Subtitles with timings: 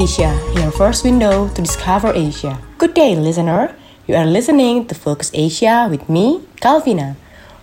[0.00, 2.58] Asia, your first window to discover Asia.
[2.78, 3.76] Good day, listener.
[4.06, 7.16] You are listening to Focus Asia with me, Calvina.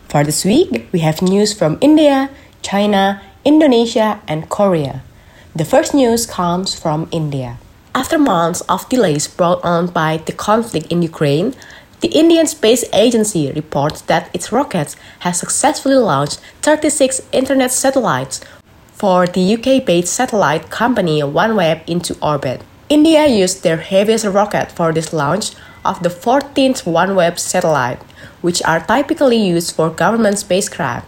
[0.07, 2.29] For this week, we have news from India,
[2.61, 5.01] China, Indonesia, and Korea.
[5.55, 7.57] The first news comes from India.
[7.95, 11.55] After months of delays brought on by the conflict in Ukraine,
[12.01, 18.41] the Indian Space Agency reports that its rockets have successfully launched 36 internet satellites
[18.97, 22.63] for the UK based satellite company OneWeb into orbit.
[22.89, 25.51] India used their heaviest rocket for this launch
[25.85, 28.01] of the 14th OneWeb satellite,
[28.41, 31.07] which are typically used for government spacecraft.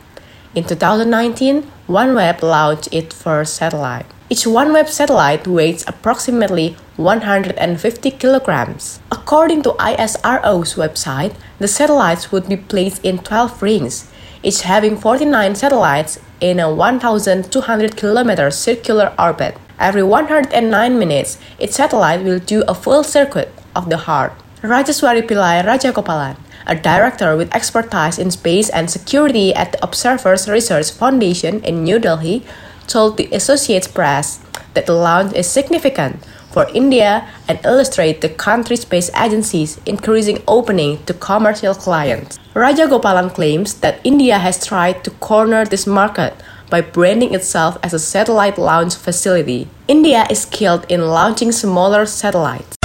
[0.53, 4.05] In 2019, OneWeb launched its first satellite.
[4.31, 8.99] Each OneWeb satellite weighs approximately 150 kilograms.
[9.11, 14.07] According to ISRO's website, the satellites would be placed in 12 rings,
[14.43, 19.57] each having 49 satellites in a 1,200 kilometer circular orbit.
[19.79, 24.33] Every 109 minutes, each satellite will do a full circuit of the heart.
[24.61, 30.91] Rajeswari Pillai Rajagopalan, a director with expertise in space and security at the Observers Research
[30.91, 32.45] Foundation in New Delhi,
[32.89, 34.41] told the Associated Press
[34.73, 40.97] that the launch is significant for India and illustrate the country's space agency's increasing opening
[41.05, 42.39] to commercial clients.
[42.55, 46.33] Rajagopalan claims that India has tried to corner this market
[46.69, 49.67] by branding itself as a satellite launch facility.
[49.87, 52.78] India is skilled in launching smaller satellites.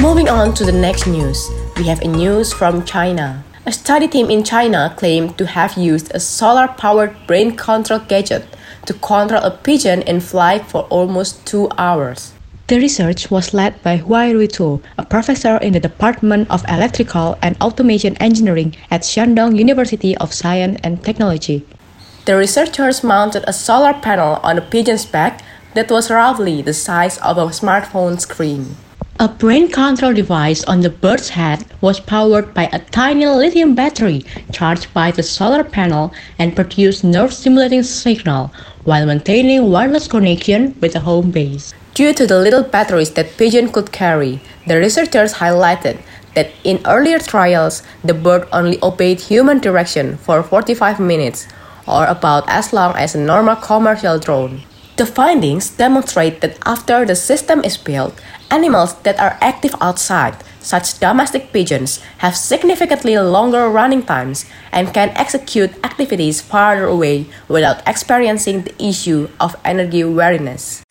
[0.00, 3.44] Moving on to the next news we have a news from China.
[3.66, 8.48] A study team in China claimed to have used a solar powered brain control gadget
[8.86, 12.32] to control a pigeon in flight for almost two hours.
[12.68, 17.60] The research was led by Huai Ruitu, a professor in the Department of Electrical and
[17.60, 21.66] Automation Engineering at Shandong University of Science and Technology.
[22.24, 25.42] The researchers mounted a solar panel on a pigeon's back
[25.74, 28.76] that was roughly the size of a smartphone screen.
[29.22, 34.24] A brain control device on the bird's head was powered by a tiny lithium battery
[34.50, 38.50] charged by the solar panel and produced nerve stimulating signal
[38.84, 41.74] while maintaining wireless connection with the home base.
[41.92, 46.00] Due to the little batteries that pigeon could carry, the researchers highlighted
[46.34, 51.46] that in earlier trials, the bird only obeyed human direction for 45 minutes,
[51.86, 54.62] or about as long as a normal commercial drone.
[55.00, 60.98] The findings demonstrate that after the system is built, Animals that are active outside, such
[60.98, 68.62] domestic pigeons, have significantly longer running times and can execute activities farther away without experiencing
[68.62, 70.82] the issue of energy weariness.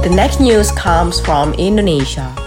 [0.00, 2.45] The next news comes from Indonesia.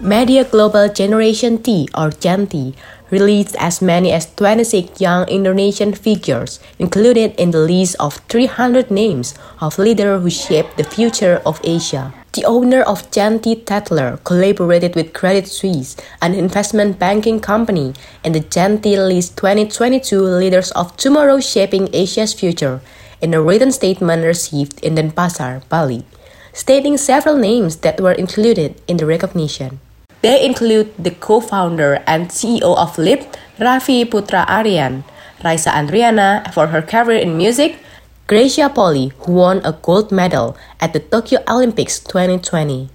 [0.00, 2.72] Media Global Generation T or Gen T
[3.10, 9.34] released as many as 26 young Indonesian figures included in the list of 300 names
[9.60, 12.14] of leaders who shaped the future of Asia.
[12.30, 17.92] The owner of Gen T Tatler collaborated with Credit Suisse, an investment banking company,
[18.22, 22.80] in the T List 2022 Leaders of Tomorrow Shaping Asia's Future
[23.20, 26.04] in a written statement received in Denpasar, Bali,
[26.52, 29.80] stating several names that were included in the recognition.
[30.20, 33.22] They include the co-founder and CEO of Flip,
[33.58, 35.04] Raffi Putra Aryan,
[35.44, 37.78] Raisa Andriana for her career in music,
[38.26, 42.90] Greysia Polii, who won a gold medal at the Tokyo Olympics 2020,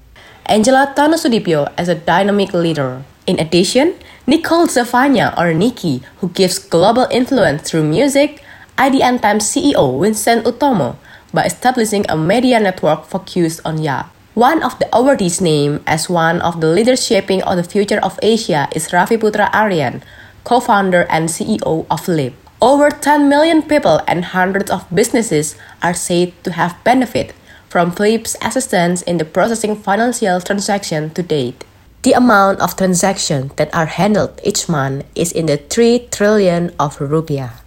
[0.45, 3.03] Angela Tanoesoedibjo as a dynamic leader.
[3.25, 3.95] In addition,
[4.28, 8.44] Nicole Zefanya or Nikki, who gives global influence through music,
[8.78, 10.97] IDN Times CEO Vincent Utomo
[11.33, 14.12] by establishing a media network focused on yacht.
[14.33, 18.18] One of the awardees named as one of the leaders shaping of the future of
[18.24, 20.01] Asia is Raffi Putra Aryan,
[20.44, 22.33] co-founder and CEO of Flip.
[22.59, 27.35] Over 10 million people and hundreds of businesses are said to have benefited
[27.69, 31.63] from Flip's assistance in the processing financial transactions to date.
[32.01, 36.97] The amount of transactions that are handled each month is in the 3 trillion of
[36.97, 37.62] rupiah.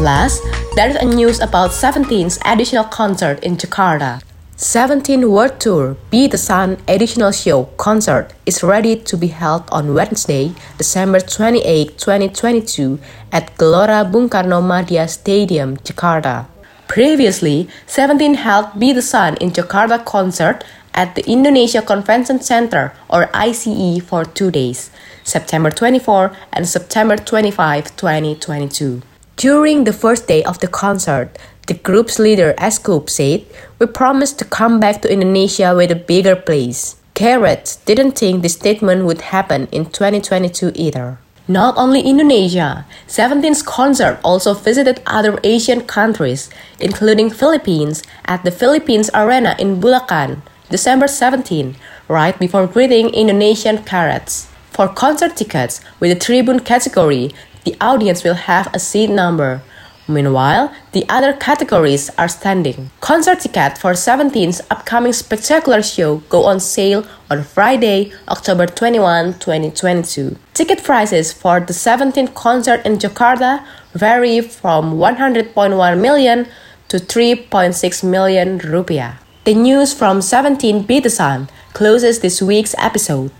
[0.00, 0.42] Last,
[0.76, 4.22] there is a news about 17's additional concert in Jakarta.
[4.56, 9.92] 17 World Tour Be the Sun additional show concert is ready to be held on
[9.92, 12.98] Wednesday, December 28, 2022
[13.30, 16.46] at Gelora Bung Karno Madya Stadium, Jakarta.
[16.88, 20.64] Previously, Seventeen held Be the Sun in Jakarta concert
[20.94, 24.90] at the Indonesia Convention Center or ICE for two days,
[25.24, 29.02] September 24 and September 25, 2022.
[29.40, 33.46] During the first day of the concert, the group's leader S.Coups said,
[33.78, 36.96] We promised to come back to Indonesia with a bigger place.
[37.14, 41.16] Carat didn't think this statement would happen in 2022 either.
[41.48, 49.08] Not only Indonesia, Seventeen's concert also visited other Asian countries, including Philippines, at the Philippines
[49.14, 51.76] Arena in Bulacan, December 17,
[52.08, 54.50] right before greeting Indonesian Carats.
[54.70, 57.34] For concert tickets with the tribune category,
[57.64, 59.62] the audience will have a seat number.
[60.08, 62.90] Meanwhile, the other categories are standing.
[63.00, 70.36] Concert tickets for Seventeen's upcoming spectacular show go on sale on Friday, October 21, 2022.
[70.52, 73.64] Ticket prices for the 17th concert in Jakarta
[73.94, 76.48] vary from 100.1 million
[76.88, 79.14] to 3.6 million rupiah.
[79.44, 83.30] The news from 17 Be the Sun closes this week's episode.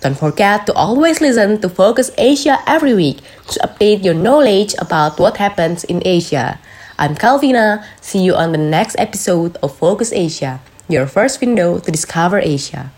[0.00, 3.20] Don't forget to always listen to Focus Asia every week
[3.52, 6.58] to update your knowledge about what happens in Asia.
[6.98, 7.84] I'm Calvina.
[8.00, 12.90] See you on the next episode of Focus Asia, your first window to discover Asia.